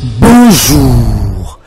Bonjour. 0.00 1.58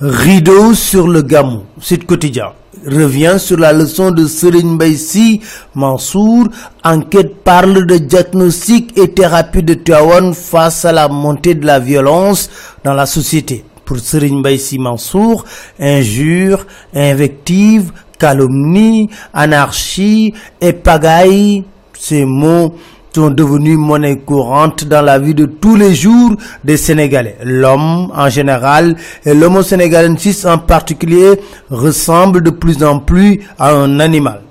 Rideau 0.00 0.74
sur 0.74 1.08
le 1.08 1.22
gamou. 1.22 1.62
Sud 1.80 2.06
quotidien 2.06 2.52
revient 2.86 3.34
sur 3.38 3.58
la 3.58 3.72
leçon 3.72 4.12
de 4.12 4.26
Serigne 4.26 4.78
Baïsi 4.78 5.40
Mansour. 5.74 6.46
Enquête 6.84 7.42
parle 7.42 7.86
de 7.86 7.96
diagnostic 7.98 8.96
et 8.96 9.12
thérapie 9.12 9.64
de 9.64 9.74
Tiawan 9.74 10.32
face 10.34 10.84
à 10.84 10.92
la 10.92 11.08
montée 11.08 11.54
de 11.54 11.66
la 11.66 11.80
violence 11.80 12.48
dans 12.84 12.94
la 12.94 13.06
société. 13.06 13.64
Pour 13.84 13.98
Serigne 13.98 14.40
Baïsi 14.40 14.78
Mansour, 14.78 15.44
injures, 15.80 16.66
invectives, 16.94 17.90
calomnie, 18.20 19.10
anarchie 19.34 20.32
et 20.60 20.72
pagaille, 20.72 21.64
ces 21.98 22.24
mots 22.24 22.76
sont 23.14 23.30
devenus 23.30 23.76
monnaie 23.76 24.18
courante 24.18 24.84
dans 24.84 25.02
la 25.02 25.18
vie 25.18 25.34
de 25.34 25.46
tous 25.46 25.76
les 25.76 25.94
jours 25.94 26.32
des 26.64 26.76
Sénégalais. 26.76 27.36
L'homme 27.44 28.12
en 28.14 28.28
général 28.28 28.96
et 29.24 29.34
l'homo 29.34 29.62
sénégalensis 29.62 30.44
en 30.46 30.58
particulier 30.58 31.40
ressemble 31.70 32.42
de 32.42 32.50
plus 32.50 32.82
en 32.84 33.00
plus 33.00 33.40
à 33.58 33.72
un 33.72 33.98
animal. 34.00 34.42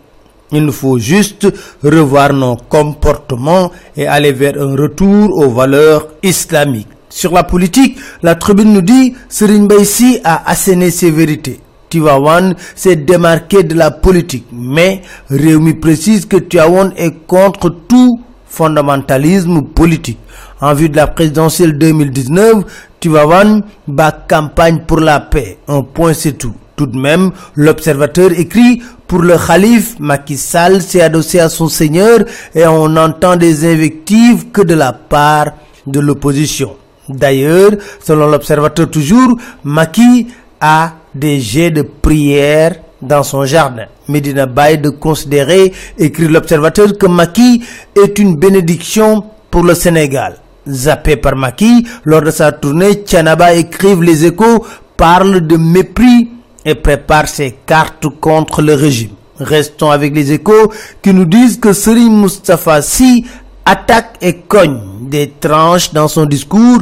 Il 0.51 0.65
nous 0.65 0.71
faut 0.71 0.97
juste 0.97 1.47
revoir 1.83 2.33
nos 2.33 2.55
comportements 2.57 3.71
et 3.95 4.07
aller 4.07 4.31
vers 4.31 4.59
un 4.59 4.75
retour 4.75 5.29
aux 5.37 5.49
valeurs 5.49 6.07
islamiques. 6.23 6.87
Sur 7.09 7.33
la 7.33 7.43
politique, 7.43 7.97
la 8.23 8.35
tribune 8.35 8.73
nous 8.73 8.81
dit 8.81 9.13
Serigne 9.29 9.67
Baïsi 9.67 10.19
a 10.23 10.49
asséné 10.49 10.91
ses 10.91 11.11
vérités. 11.11 11.59
Tivawan 11.89 12.55
s'est 12.75 12.95
démarqué 12.97 13.63
de 13.63 13.73
la 13.73 13.89
politique, 13.89 14.45
mais 14.51 15.01
Réumi 15.29 15.73
précise 15.73 16.25
que 16.27 16.37
Tivawan 16.37 16.93
est 16.97 17.25
contre 17.25 17.69
tout 17.87 18.19
fondamentalisme 18.49 19.61
politique. 19.63 20.19
En 20.61 20.73
vue 20.73 20.89
de 20.89 20.97
la 20.97 21.07
présidentielle 21.07 21.77
2019, 21.77 22.63
Tivawan 22.99 23.63
bat 23.87 24.25
campagne 24.27 24.79
pour 24.85 24.99
la 24.99 25.19
paix. 25.21 25.57
Un 25.67 25.83
point 25.83 26.13
c'est 26.13 26.33
tout. 26.33 26.53
Tout 26.75 26.87
de 26.87 26.97
même, 26.97 27.31
l'observateur 27.55 28.31
écrit 28.37 28.81
pour 29.07 29.21
le 29.21 29.35
calife, 29.37 29.95
Macky 29.99 30.37
Sall 30.37 30.81
s'est 30.81 31.01
adossé 31.01 31.39
à 31.39 31.49
son 31.49 31.67
seigneur 31.67 32.19
et 32.53 32.65
on 32.67 32.95
entend 32.95 33.35
des 33.35 33.65
invectives 33.65 34.51
que 34.51 34.61
de 34.61 34.75
la 34.75 34.93
part 34.93 35.47
de 35.87 35.99
l'opposition. 35.99 36.75
D'ailleurs, 37.09 37.71
selon 38.01 38.27
l'observateur 38.27 38.89
toujours, 38.89 39.35
Macky 39.63 40.27
a 40.61 40.93
des 41.15 41.39
jets 41.39 41.71
de 41.71 41.81
prière 41.81 42.75
dans 43.01 43.23
son 43.23 43.45
jardin. 43.45 43.85
Medina 44.07 44.45
Bay 44.45 44.77
de 44.77 44.89
considérer, 44.89 45.71
écrit 45.97 46.27
l'observateur, 46.27 46.97
que 46.97 47.05
Macky 47.07 47.63
est 47.95 48.19
une 48.19 48.35
bénédiction 48.35 49.23
pour 49.49 49.63
le 49.63 49.73
Sénégal. 49.73 50.37
Zappé 50.67 51.15
par 51.15 51.35
Macky, 51.35 51.87
lors 52.05 52.21
de 52.21 52.31
sa 52.31 52.51
tournée, 52.51 52.93
Tchanaba 53.05 53.53
écrive 53.53 54.03
les 54.03 54.25
échos, 54.25 54.65
parle 54.97 55.41
de 55.47 55.57
mépris 55.57 56.29
et 56.65 56.75
prépare 56.75 57.27
ses 57.27 57.55
cartes 57.65 58.07
contre 58.19 58.61
le 58.61 58.73
régime. 58.73 59.11
Restons 59.39 59.89
avec 59.89 60.13
les 60.13 60.33
échos 60.33 60.71
qui 61.01 61.13
nous 61.13 61.25
disent 61.25 61.57
que 61.57 61.71
Serigne 61.71 62.11
Moustapha 62.11 62.81
Sy 62.81 63.25
attaque 63.65 64.17
et 64.21 64.35
cogne 64.39 64.79
des 65.01 65.31
tranches 65.39 65.93
dans 65.93 66.09
son 66.09 66.25
discours. 66.25 66.79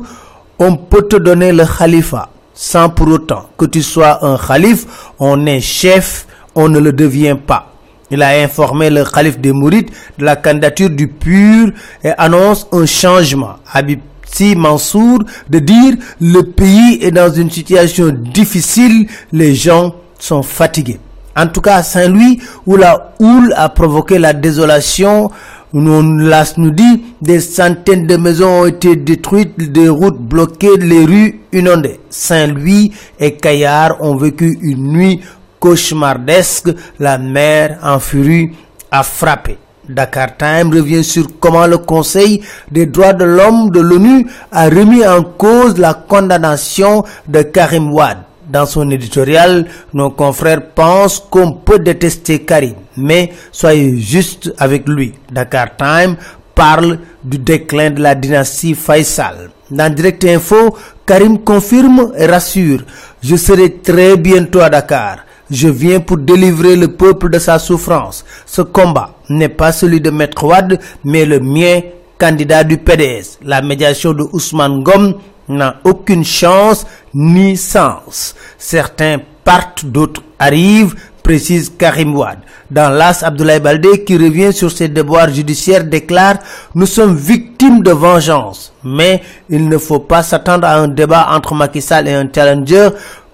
On 0.58 0.76
peut 0.76 1.04
te 1.04 1.18
donner 1.18 1.52
le 1.52 1.66
khalifa 1.66 2.30
sans 2.58 2.90
pour 2.90 3.08
autant 3.10 3.46
que 3.56 3.66
tu 3.66 3.84
sois 3.84 4.26
un 4.26 4.36
calife, 4.36 4.88
on 5.20 5.46
est 5.46 5.62
chef, 5.62 6.26
on 6.56 6.68
ne 6.68 6.80
le 6.80 6.92
devient 6.92 7.38
pas. 7.46 7.72
Il 8.10 8.24
a 8.24 8.30
informé 8.42 8.90
le 8.90 9.06
calife 9.06 9.38
des 9.38 9.52
Mourides 9.52 9.92
de 10.18 10.26
la 10.26 10.36
candidature 10.36 10.90
du 10.90 11.08
pur 11.08 11.70
et 12.04 12.10
annonce 12.18 12.68
un 12.72 12.88
changement. 12.88 13.58
Habib 13.72 14.00
Si 14.26 14.56
Mansour 14.56 15.20
de 15.48 15.60
dire 15.60 15.94
le 16.20 16.42
pays 16.42 16.98
est 17.02 17.12
dans 17.12 17.32
une 17.32 17.52
situation 17.52 18.10
difficile, 18.10 19.08
les 19.32 19.54
gens 19.54 19.94
sont 20.18 20.42
fatigués. 20.42 21.00
En 21.36 21.46
tout 21.48 21.62
cas 21.62 21.84
Saint-Louis 21.84 22.42
où 22.66 22.76
la 22.76 23.14
houle 23.20 23.54
a 23.56 23.70
provoqué 23.70 24.18
la 24.18 24.34
désolation, 24.34 25.30
las 25.74 26.58
nous 26.58 26.72
dit 26.72 27.04
des 27.22 27.40
centaines 27.40 28.08
de 28.08 28.16
maisons 28.16 28.62
ont 28.62 28.66
été 28.66 28.96
détruites, 28.96 29.72
des 29.72 29.90
routes 29.90 30.20
bloquées, 30.20 30.78
les 30.78 31.06
rues 31.06 31.42
inondées. 31.52 32.00
Saint-Louis 32.10 32.92
et 33.20 33.36
Caillard 33.36 34.02
ont 34.02 34.16
vécu 34.16 34.58
une 34.62 34.92
nuit 34.94 35.22
cauchemardesque. 35.60 36.70
La 37.00 37.18
mer 37.18 37.80
en 37.84 38.00
furie 38.00 38.52
a 38.92 39.04
frappé. 39.04 39.58
Dakar 39.90 40.36
Time 40.38 40.74
revient 40.74 41.04
sur 41.04 41.28
comment 41.40 41.66
le 41.66 41.78
Conseil 41.78 42.42
des 42.72 42.86
droits 42.86 43.14
de 43.14 43.24
l'homme 43.24 43.70
de 43.72 43.80
l'ONU 43.80 44.28
a 44.52 44.66
remis 44.66 45.06
en 45.06 45.24
cause 45.24 45.78
la 45.78 45.94
condamnation 45.94 47.04
de 47.28 47.42
Karim 47.42 47.94
Wad. 47.94 48.27
Dans 48.50 48.66
son 48.66 48.90
éditorial, 48.92 49.66
nos 49.94 50.10
confrères 50.12 50.70
pensent 50.74 51.20
qu'on 51.30 51.52
peut 51.52 51.80
détester 51.80 52.40
Karim, 52.40 52.76
mais 52.96 53.32
soyez 53.52 53.98
juste 53.98 54.54
avec 54.58 54.88
lui. 54.88 55.14
Dakar 55.30 55.76
Time 55.76 56.16
parle 56.56 57.00
du 57.24 57.40
déclin 57.40 57.90
de 57.92 58.02
la 58.02 58.16
dynastie 58.16 58.74
Faisal. 58.74 59.50
Dans 59.70 59.94
Direct 59.94 60.24
Info, 60.24 60.78
Karim 61.06 61.40
confirme 61.40 62.14
et 62.18 62.26
rassure, 62.26 62.80
je 63.22 63.36
serai 63.36 63.80
très 63.80 64.16
bientôt 64.16 64.62
à 64.62 64.70
Dakar. 64.70 65.18
Je 65.52 65.68
viens 65.68 66.00
pour 66.00 66.18
délivrer 66.18 66.78
le 66.78 66.90
peuple 66.90 67.30
de 67.30 67.40
sa 67.40 67.60
souffrance. 67.60 68.24
Ce 68.46 68.62
combat 68.62 69.16
n'est 69.30 69.50
pas 69.50 69.74
celui 69.74 70.00
de 70.00 70.10
Maître 70.10 70.44
Wad, 70.46 70.80
mais 71.04 71.26
le 71.26 71.40
mien, 71.42 71.82
candidat 72.18 72.64
du 72.64 72.78
PDS. 72.78 73.40
La 73.44 73.62
médiation 73.62 74.14
de 74.14 74.24
Ousmane 74.32 74.84
Gom 74.84 75.16
n'a 75.50 75.78
aucune 75.84 76.26
chance 76.26 76.86
ni 77.14 77.58
sens. 77.58 78.36
Certains 78.58 79.18
partent, 79.44 79.86
d'autres 79.86 80.22
arrivent, 80.40 80.96
précise 81.24 81.72
Karim 81.78 82.16
Wad. 82.16 82.40
Dans 82.72 82.90
l'As, 82.90 83.24
Abdoulaye 83.24 83.60
Baldé, 83.60 84.04
qui 84.04 84.18
revient 84.18 84.54
sur 84.54 84.72
ses 84.72 84.88
devoirs 84.90 85.30
judiciaires, 85.30 85.84
déclare 85.84 86.38
«Nous 86.76 86.86
sommes 86.86 87.16
victimes 87.16 87.82
de 87.82 87.92
vengeance, 87.92 88.74
mais 88.84 89.22
il 89.50 89.68
ne 89.68 89.78
faut 89.78 90.00
pas 90.00 90.24
s'attendre 90.24 90.68
à 90.68 90.76
un 90.76 90.88
débat 90.88 91.28
entre 91.32 91.54
Macky 91.54 91.82
Sall 91.82 92.08
et 92.08 92.14
un 92.14 92.30
challenger 92.34 92.90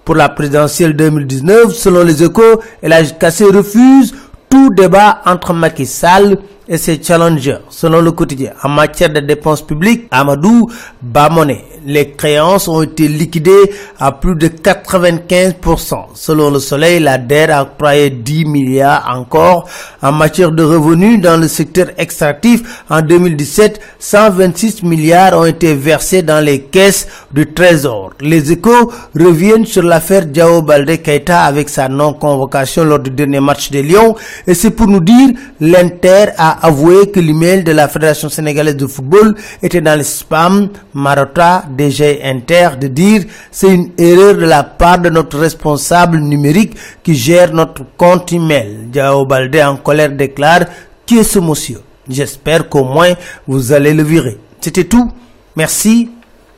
pour 0.05 0.15
la 0.15 0.29
présidentielle 0.29 0.95
2019. 0.95 1.73
Selon 1.73 2.03
les 2.03 2.23
échos, 2.23 2.61
El 2.81 2.93
Kassé 3.17 3.45
refuse 3.45 4.13
tout 4.49 4.69
débat 4.69 5.21
entre 5.25 5.53
Macky 5.53 5.85
Sall 5.85 6.37
et 6.73 6.77
ses 6.79 6.99
challengers. 7.03 7.59
Selon 7.69 8.01
le 8.01 8.11
quotidien, 8.11 8.53
en 8.63 8.69
matière 8.69 9.09
de 9.13 9.19
dépenses 9.19 9.61
publiques, 9.61 10.07
Amadou 10.09 10.67
Bamoné, 11.03 11.65
les 11.85 12.11
créances 12.11 12.67
ont 12.67 12.81
été 12.81 13.07
liquidées 13.07 13.71
à 13.99 14.11
plus 14.13 14.35
de 14.35 14.47
95%. 14.47 15.95
Selon 16.15 16.49
le 16.49 16.59
Soleil, 16.59 16.99
la 16.99 17.17
DER 17.19 17.51
a 17.51 17.61
octroyé 17.63 18.09
10 18.09 18.45
milliards 18.45 19.05
encore 19.15 19.69
en 20.01 20.11
matière 20.11 20.51
de 20.51 20.63
revenus 20.63 21.21
dans 21.21 21.39
le 21.39 21.47
secteur 21.47 21.87
extractif. 21.97 22.83
En 22.89 23.01
2017, 23.01 23.79
126 23.99 24.81
milliards 24.83 25.37
ont 25.37 25.45
été 25.45 25.75
versés 25.75 26.23
dans 26.23 26.43
les 26.43 26.61
caisses 26.61 27.07
du 27.31 27.53
Trésor. 27.53 28.13
Les 28.19 28.51
échos 28.51 28.91
reviennent 29.15 29.65
sur 29.65 29.83
l'affaire 29.83 30.25
Diao 30.25 30.61
Baldé 30.63 30.99
Keita 30.99 31.41
avec 31.43 31.69
sa 31.69 31.87
non-convocation 31.87 32.83
lors 32.85 32.99
du 32.99 33.11
dernier 33.11 33.41
match 33.41 33.69
de 33.69 33.79
Lyon. 33.79 34.15
Et 34.47 34.55
c'est 34.55 34.71
pour 34.71 34.87
nous 34.87 35.01
dire, 35.01 35.29
l'Inter 35.59 36.27
a 36.37 36.62
avoué 36.63 37.11
que 37.11 37.19
l'email 37.19 37.63
de 37.63 37.73
la 37.73 37.87
Fédération 37.89 38.29
sénégalaise 38.29 38.77
de 38.77 38.87
football 38.87 39.35
était 39.61 39.81
dans 39.81 39.97
le 39.97 40.03
spam 40.03 40.69
Marotta 40.93 41.65
DG 41.69 42.21
Inter 42.23 42.69
de 42.79 42.87
dire 42.87 43.23
c'est 43.51 43.73
une 43.75 43.91
erreur 43.97 44.35
de 44.35 44.45
la 44.45 44.63
part 44.63 44.99
de 44.99 45.09
notre 45.09 45.37
responsable 45.37 46.17
numérique 46.19 46.75
qui 47.03 47.13
gère 47.13 47.53
notre 47.53 47.83
compte 47.97 48.31
email. 48.31 48.87
Diao 48.87 49.25
Baldé 49.25 49.61
en 49.61 49.75
colère 49.75 50.11
déclare 50.11 50.61
qui 51.05 51.19
est 51.19 51.23
ce 51.23 51.39
monsieur? 51.39 51.81
J'espère 52.09 52.69
qu'au 52.69 52.85
moins 52.85 53.13
vous 53.45 53.73
allez 53.73 53.93
le 53.93 54.03
virer. 54.03 54.37
C'était 54.61 54.85
tout. 54.85 55.11
Merci. 55.55 56.09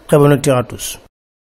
Très 0.08 0.18
bonne 0.18 0.34
à 0.34 0.64
tous. 0.64 1.00